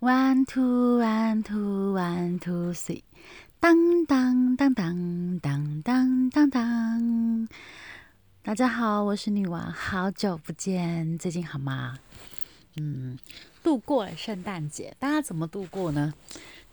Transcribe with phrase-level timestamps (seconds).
[0.00, 3.02] One two one two one two three，
[3.58, 7.48] 当当当当当当当当。
[8.44, 11.98] 大家好，我是女王，好久不见，最近好吗？
[12.76, 13.18] 嗯，
[13.64, 16.14] 度过了圣诞节，大家怎么度过呢？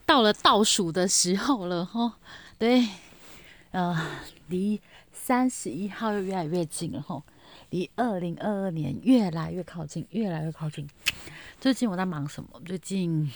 [0.06, 2.20] 到了倒数的时候了哈，
[2.60, 2.88] 对，
[3.72, 4.06] 呃，
[4.50, 4.80] 离
[5.12, 7.24] 三十一号又越来越近了哈，
[7.72, 10.88] 离二零二二年越来越靠近，越来越靠近。
[11.60, 12.62] 最近我在忙什么？
[12.64, 13.32] 最近，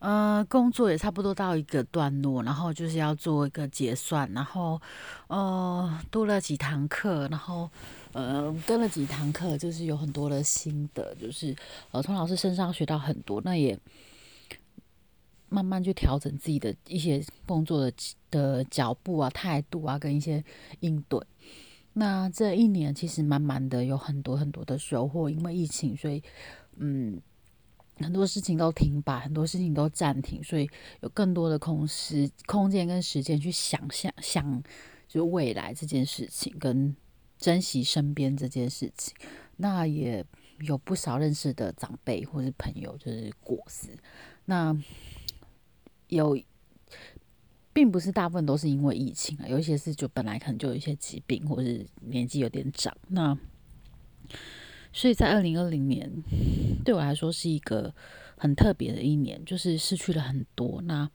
[0.00, 4.80] 呃，工作也差不多到一个段落，然后就是要做一个结算，然后，
[5.28, 7.70] 呃，多了几堂课，然后，
[8.12, 11.54] 呃，跟了几堂课，就是有很多的心得，就是
[11.92, 13.78] 呃，从老师身上学到很多，那也
[15.48, 17.92] 慢慢去调整自己的一些工作的
[18.30, 20.44] 的脚步啊、态度啊，跟一些
[20.80, 21.20] 应对。
[21.98, 26.22] 那这一年其实满满的有很多很多的收获，因为疫情，所以
[26.76, 27.18] 嗯，
[27.96, 30.68] 很多事情都停摆，很多事情都暂停，所以
[31.00, 34.62] 有更多的空时空间跟时间去想象想，
[35.08, 36.94] 就未来这件事情跟
[37.38, 39.14] 珍惜身边这件事情。
[39.56, 40.22] 那也
[40.60, 43.96] 有不少认识的长辈或是朋友就是过世，
[44.44, 44.76] 那
[46.08, 46.38] 有。
[47.76, 52.96] 并不是大部分都是因为疫情啊，有一些是就本来可能就有一些疾病，或是年纪有点长。
[53.08, 53.36] 那
[54.94, 56.10] 所以在二零二零年
[56.86, 57.94] 对我来说是一个
[58.38, 61.06] 很特别的一年，就是失去了很多，那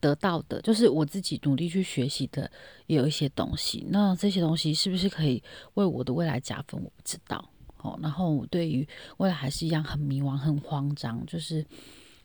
[0.00, 2.50] 得到的就是我自己努力去学习的
[2.88, 3.86] 也有一些东西。
[3.88, 5.40] 那这些东西是不是可以
[5.74, 6.82] 为我的未来加分？
[6.82, 7.48] 我不知道。
[7.78, 8.84] 哦，然后我对于
[9.18, 11.64] 未来还是一样很迷茫、很慌张，就是。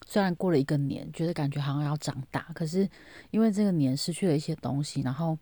[0.08, 2.90] 虽然过了一个年，觉得感觉好像要长大，可是
[3.30, 5.38] 因为这个年失去了一些东西，然后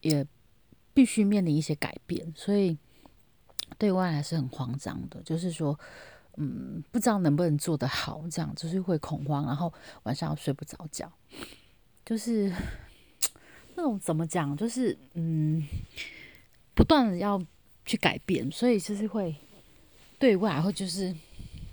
[0.00, 0.26] 也
[0.94, 2.76] 必须面临一些改变，所以
[3.78, 5.22] 对外还是很慌张的。
[5.22, 5.78] 就是说，
[6.36, 9.72] 嗯，不知道能不能做得好，这样就是会恐慌，然后
[10.04, 11.12] 晚上睡不着觉，
[12.04, 12.52] 就是
[13.76, 15.62] 那种怎么讲，就是嗯，
[16.74, 17.40] 不断的要
[17.84, 19.36] 去改变，所以就是会
[20.18, 21.14] 对外会就是。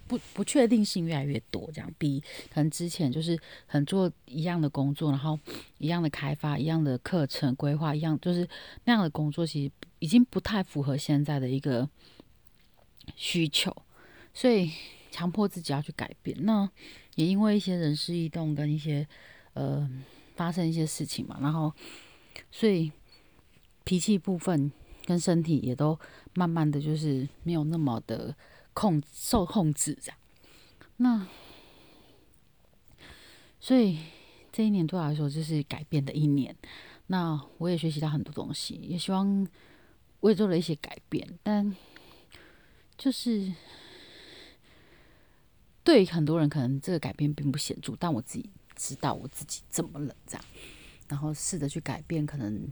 [0.07, 2.19] 不不确定性越来越多，这样比
[2.49, 5.37] 可能之前就是很做一样的工作，然后
[5.77, 8.47] 一样的开发、一样的课程规划，一样就是
[8.85, 11.87] 那样的工作，其实已经不太符合现在的一个
[13.15, 13.75] 需求，
[14.33, 14.71] 所以
[15.11, 16.37] 强迫自己要去改变。
[16.45, 16.69] 那
[17.15, 19.07] 也因为一些人事异动跟一些
[19.53, 19.89] 呃
[20.35, 21.73] 发生一些事情嘛，然后
[22.51, 22.91] 所以
[23.83, 24.71] 脾气部分
[25.05, 25.99] 跟身体也都
[26.33, 28.35] 慢慢的就是没有那么的。
[28.77, 30.17] 控受控制这样，
[30.97, 31.27] 那
[33.59, 33.97] 所以
[34.51, 36.55] 这一年对我来说就是改变的一年。
[37.07, 39.47] 那我也学习到很多东西，也希望
[40.19, 41.27] 我也做了一些改变。
[41.41, 41.75] 但
[42.95, 43.51] 就是
[45.83, 50.45] 对很多人可能这个改变并不显著，但我自己知道我自己怎么了这样，
[51.07, 52.71] 然后试着去改变，可能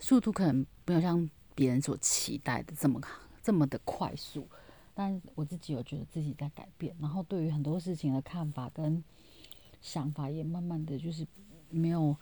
[0.00, 3.00] 速度可能没有像别人所期待的这么
[3.40, 4.48] 这么的快速。
[4.94, 9.02] 但我自己有觉得自己在改变，然后对于很多事情的看法跟
[9.80, 11.26] 想法也慢慢的就是
[11.70, 12.14] 没有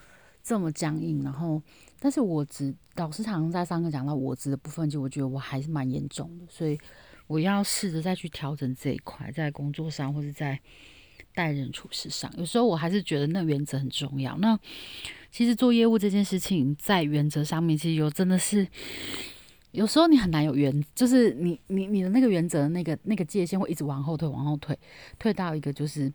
[0.43, 1.23] 这么僵硬。
[1.23, 1.61] 然后，
[1.99, 6.79] 但是我执老师常常在上课讲到我执的部分，就我觉得我还是蛮严重的，所以
[7.27, 10.59] 我要试着再去调整这一块，在工作上或者在
[11.35, 14.39] 待人处事上，有时候我还是觉得那原则很重要。
[14.39, 14.59] 那
[15.31, 18.69] 其实做业务这件事情，在原则上面，其实有真的是。
[19.73, 24.77] 有时候你很难有原，就是你你你的那个原则那个那个界限会一直往后退，往后退，
[25.19, 26.13] 退到一个就是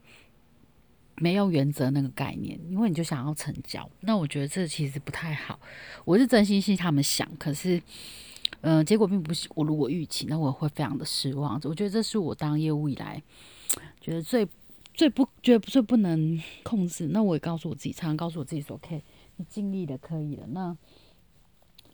[1.18, 3.90] 没有原则那个概念，因为你就想要成交。
[4.02, 5.58] 那我觉得这其实不太好。
[6.04, 7.82] 我是真心替他们想，可是，
[8.60, 11.56] 嗯，结果并不是我如果预期，那我会非常的失望。
[11.64, 13.24] 我觉得这是我当业务以来
[14.02, 14.46] 觉得最
[14.94, 17.08] 最不觉得最不能控制。
[17.08, 19.02] 那我也告诉我自己，常常告诉我自己说：“OK，
[19.38, 20.76] 你尽力的，可以了。”那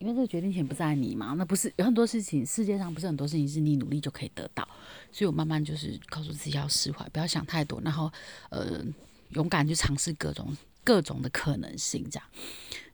[0.02, 4.68] 因为这个决定权不在你嘛，那不是有很多事情，世界上不是很多事情是你努力就可以得到，
[5.12, 8.12] 所以我慢慢就是告诉自己要释怀，不要想太多，然后
[8.50, 8.84] 呃
[9.30, 12.28] 勇敢去尝试各种各种的可能性，这样，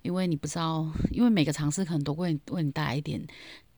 [0.01, 3.25] 因为你不知道，因为每个尝试可能都会为你带来一点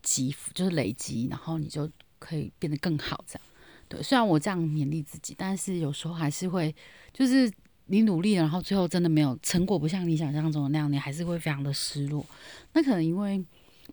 [0.02, 1.88] 积，就是累积，然后你就
[2.18, 3.42] 可以变得更好，这样。
[3.88, 6.75] 对，虽然我这样勉励自己，但是有时候还是会
[7.14, 7.52] 就是。
[7.89, 12.25] 你努力，然后最后真的没有成果，不像你想象中的那样，你还是会非常的失落。
[12.74, 13.44] 那可能因为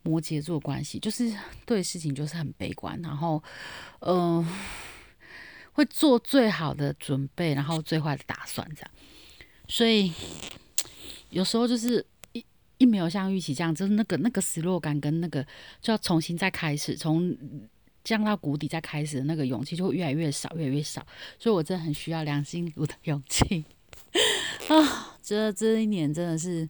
[0.03, 1.33] 摩羯座关系，就是
[1.65, 3.43] 对事情就是很悲观，然后
[4.01, 4.47] 嗯，
[5.73, 8.91] 会做最好的准备，然后最坏的打算这样。
[9.67, 10.13] 所以
[11.31, 12.45] 有时候就是一
[12.77, 15.43] 一没有像预期这样，就是那个那个失落感跟那个
[15.81, 17.35] 就要重新再开始，从
[18.05, 21.05] 降到谷底再开始那个勇气就会越来越少，越来越少。
[21.39, 23.65] 所以我真的很需要梁心如的勇气
[24.75, 25.19] 啊！
[25.23, 26.69] 这这一年真的是，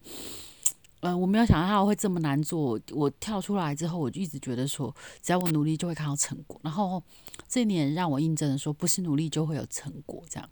[1.01, 2.79] 呃，我没有想到他会这么难做。
[2.91, 6.61] 我跳出来之后，我就一直觉得说，只要我努力就会看到成果。
[6.63, 7.03] 然后
[7.49, 10.49] 这一年让我印证的说，不是努力就会有成果，这样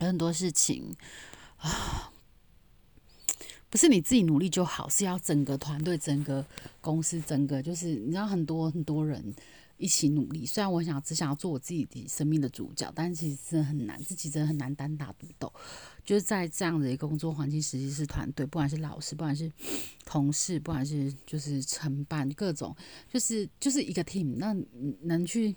[0.00, 0.94] 有很多事情
[1.56, 2.10] 啊。
[3.68, 6.46] 不是你自己努力就好，是要整个团队、整个
[6.80, 9.34] 公司、整个就是你知道很多很多人
[9.76, 10.44] 一起努力。
[10.46, 15.52] 虽然我想只想要做我自己的生命的主角，但其实真的很难，自己真的很难单打独斗。
[16.04, 19.50] 就是在这样的一个工作环境，实际是团队，不管是老师，不管是
[20.04, 22.76] 同事，不管是就是承办各种，
[23.12, 24.54] 就是就是一个 team，那
[25.02, 25.56] 能去。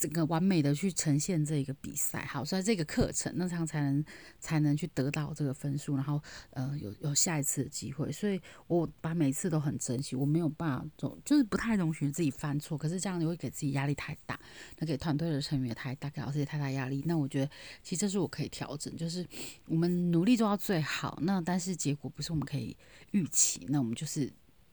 [0.00, 4.04] 整个完美的去呈现这一个比赛，好，所以这个课程，那这样才能
[4.40, 6.20] 才能去得到这个分数，然后
[6.50, 14.40] 呃有有下一次的机会，所以我把每次都很珍惜，我没有办法总就是不太容许自己犯错，可是这样你会给自己压力太大，
[14.78, 17.50] 那给团队的成员也太大，给老师也太大压力，那我觉得
[17.82, 19.26] 其实这是我可以调整，就是
[19.66, 22.74] 我们努力做到最好，那但是结果不是我们可以
[23.10, 24.32] 预期，那我们就是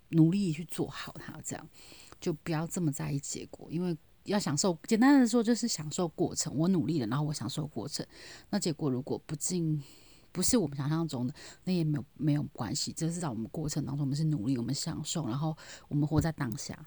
[0.10, 1.68] 努力去做好它，这样。
[2.20, 3.98] 就不要这么在意结果，因为。
[4.26, 6.56] 要享受，简单的说就是享受过程。
[6.56, 8.06] 我努力了，然后我享受过程。
[8.50, 9.82] 那结果如果不进，
[10.32, 11.34] 不是我们想象中的，
[11.64, 12.94] 那也没有没有关系。
[12.94, 15.58] 这是在我们过程当中，我们是努力，我们享受，然后
[15.88, 16.78] 我们活在当下。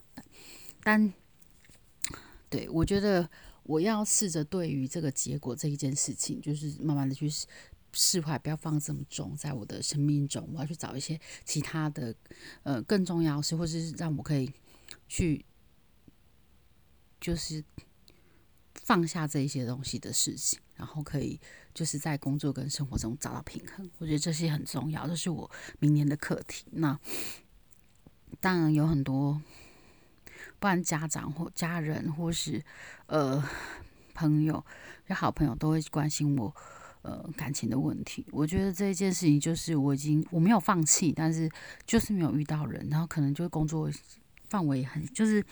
[0.82, 1.12] 但
[2.48, 3.28] 对我觉得，
[3.64, 7.28] 我要试着对于这个结果这一件事情，就是慢慢的去
[7.92, 10.48] 释怀，不要放这么重在我的生命中。
[10.54, 12.14] 我要去找一些其他的，
[12.62, 14.48] 呃，更重要是，或是让我可以
[15.08, 15.44] 去。
[17.24, 17.64] 就是
[18.74, 21.40] 放下这一些东西的事情，然后可以
[21.72, 23.90] 就是在工作跟生活中找到平衡。
[23.96, 26.66] 我觉得这些很重要，这是我明年的课题。
[26.72, 27.00] 那
[28.40, 29.40] 当然有很多，
[30.58, 32.62] 不然家长或家人，或是
[33.06, 33.42] 呃
[34.12, 34.62] 朋友，
[35.06, 36.54] 有好朋友都会关心我
[37.00, 38.26] 呃感情的问题。
[38.32, 41.50] 我觉得这一件事情就是我已经我没有放弃，但是
[41.86, 43.90] 就是没有遇到人，然后可能就是工作
[44.50, 45.42] 范围很就是。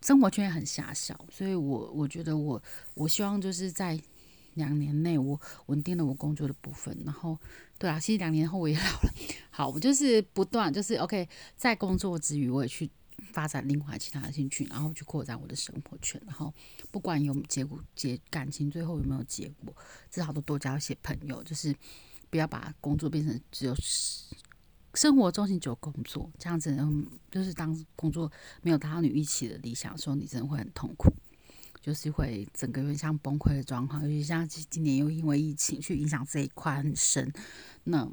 [0.00, 2.62] 生活圈也很狭小，所以我我觉得我
[2.94, 4.00] 我希望就是在
[4.54, 7.38] 两年内我稳定了我工作的部分，然后
[7.78, 9.12] 对啊，其实两年后我也老了，
[9.50, 12.90] 好，我就是不断就是 OK，在工作之余我也去
[13.32, 16.52] 发展另外其他的兴趣，然后去扩展我的生活圈，然后
[16.90, 19.74] 不管有结果结感情最后有没有结果，
[20.10, 21.74] 至少都多交一些朋友，就是
[22.30, 23.74] 不要把工作变成只有。
[24.98, 26.76] 生活中心只有工作，这样子，
[27.30, 28.28] 就是当工作
[28.62, 31.08] 没有达到你预期的理想的时候，你真的会很痛苦，
[31.80, 34.02] 就是会整个有点像崩溃的状况。
[34.02, 37.32] 尤其像今年又因为疫情去影响这一块很深，
[37.84, 38.10] 那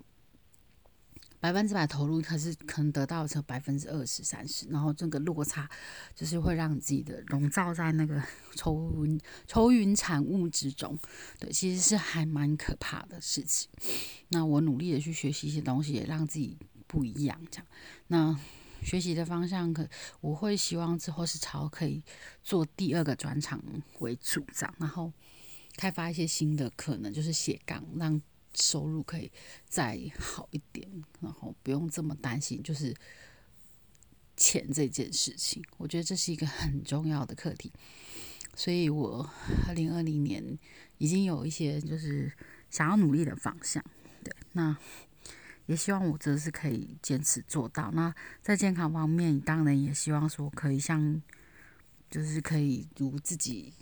[1.40, 5.68] 百分之百投入，可是可能得到只有百分之二十、三十，然后这个落差
[6.14, 8.22] 就是会让自己的笼罩在那个
[8.56, 10.96] 愁云愁云惨雾之中。
[11.40, 13.68] 对，其实是还蛮可怕的事情。
[14.28, 16.56] 那我努力的去学习一些东西，也让自己。
[16.88, 17.68] 不一样，这样。
[18.08, 18.40] 那
[18.84, 19.88] 学习的方向，可
[20.22, 22.04] 我会希望之后是朝可以
[22.44, 23.60] 做第二个专场
[24.00, 24.76] 为主，这样。
[24.78, 25.12] 然后
[25.76, 28.22] 开发一些新的可能，就是斜杠，让
[28.54, 29.32] 收入可以
[29.68, 30.88] 再好一点，
[31.20, 32.94] 然后不用这么担心，就是
[34.38, 35.64] 钱这件事情。
[35.78, 37.72] 我觉得这是一个很重要的课题，
[38.56, 39.28] 所以我
[39.68, 40.60] 二零二零年
[41.00, 42.32] 已经有一些就是
[42.70, 43.84] 想要努力的方向。
[44.24, 44.78] 对，那。
[45.68, 47.92] 也希望我这是可以坚持做到。
[47.92, 51.22] 那在健康方面，当然也希望说可以像，
[52.10, 53.74] 就是可以如自己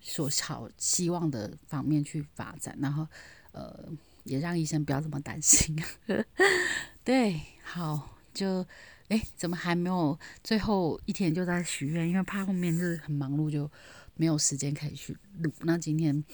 [0.00, 2.76] 所好希望的方面去发展。
[2.80, 3.06] 然后，
[3.52, 3.88] 呃，
[4.24, 5.80] 也让医生不要这么担心。
[7.04, 8.66] 对，好，就
[9.08, 12.08] 哎，怎么还没有最后一天就在许愿？
[12.08, 13.70] 因为怕后面就是很忙碌，就
[14.16, 15.52] 没有时间可以去录。
[15.60, 16.24] 那今天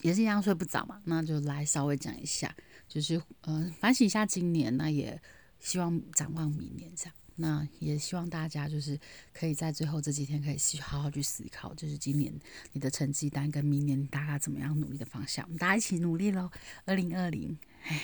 [0.00, 2.52] 也是一样睡不着嘛，那就来稍微讲一下。
[2.94, 5.20] 就是呃反省一下今年，那也
[5.58, 7.14] 希望展望明年这样。
[7.34, 8.96] 那也希望大家就是
[9.32, 12.32] 可以在最后这几天可以去好好去思考，就是今年
[12.70, 16.48] 你的成绩单跟明年大家怎么样努力的方向，大家一起努力喽。
[16.84, 18.00] 二零二零，唉，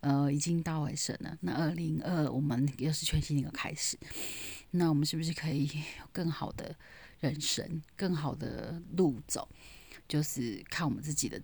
[0.00, 1.38] 呃，已经到尾声了。
[1.42, 3.96] 那二零二我们又是全新一个开始，
[4.72, 6.74] 那我们是不是可以有更好的
[7.20, 9.48] 人生，更好的路走？
[10.08, 11.40] 就是看我们自己的。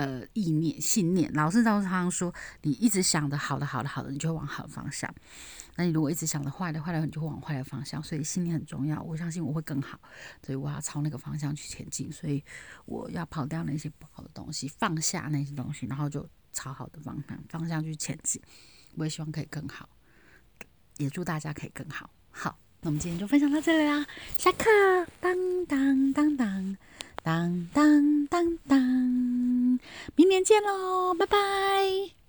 [0.00, 5.10] 呃，意念、信念，老师常常说，你一直想的好的、好的、好的，你就会往好的方向；
[5.76, 8.02] 那你如果一直想的坏的、坏的，你就会往坏的方向。
[8.02, 9.02] 所以信念很重要。
[9.02, 10.00] 我相信我会更好，
[10.42, 12.10] 所以我要朝那个方向去前进。
[12.10, 12.42] 所以
[12.86, 18.40] 我要跑掉那些不好的东西，放下那些东西，然后就朝好的方向方向去前进。
[18.94, 19.86] 我也希望可以更好，
[20.96, 22.08] 也祝大家可以更好。
[22.30, 24.06] 好，那我们今天就分享到这里啦，
[24.38, 24.64] 下课，
[25.20, 26.76] 当当当当
[27.22, 28.78] 当当当当，
[30.16, 32.10] 明年见喽，拜拜。